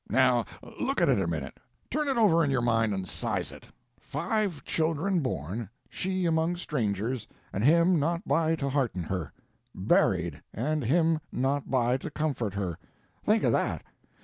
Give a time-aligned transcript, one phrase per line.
[0.09, 0.45] Now
[0.79, 1.59] look at it a minute
[1.91, 3.67] turn it over in your mind and size it:
[3.99, 9.31] five children born, she among strangers, and him not by to hearten her;
[9.75, 12.79] buried, and him not by to comfort her;
[13.23, 13.83] think of that!